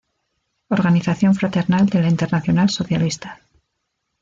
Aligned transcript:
Organización 0.69 1.35
fraternal 1.35 1.85
de 1.85 2.01
la 2.01 2.07
Internacional 2.09 2.71
Socialista. 2.71 3.39